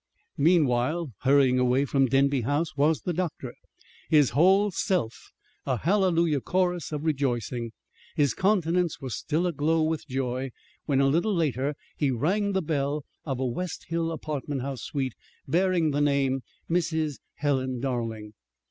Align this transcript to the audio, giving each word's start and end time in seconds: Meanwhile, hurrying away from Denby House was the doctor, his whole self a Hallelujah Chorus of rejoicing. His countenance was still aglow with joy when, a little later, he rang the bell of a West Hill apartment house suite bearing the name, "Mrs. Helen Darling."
Meanwhile, 0.39 1.13
hurrying 1.19 1.59
away 1.59 1.85
from 1.85 2.07
Denby 2.07 2.41
House 2.41 2.75
was 2.75 3.01
the 3.01 3.13
doctor, 3.13 3.53
his 4.09 4.31
whole 4.31 4.71
self 4.71 5.29
a 5.63 5.77
Hallelujah 5.77 6.41
Chorus 6.41 6.91
of 6.91 7.03
rejoicing. 7.05 7.71
His 8.15 8.33
countenance 8.33 8.99
was 8.99 9.15
still 9.15 9.45
aglow 9.45 9.83
with 9.83 10.07
joy 10.07 10.49
when, 10.85 11.01
a 11.01 11.07
little 11.07 11.35
later, 11.35 11.75
he 11.95 12.09
rang 12.09 12.53
the 12.53 12.63
bell 12.63 13.05
of 13.25 13.39
a 13.39 13.45
West 13.45 13.85
Hill 13.89 14.11
apartment 14.11 14.63
house 14.63 14.81
suite 14.81 15.13
bearing 15.47 15.91
the 15.91 16.01
name, 16.01 16.41
"Mrs. 16.67 17.19
Helen 17.35 17.79
Darling." 17.79 18.33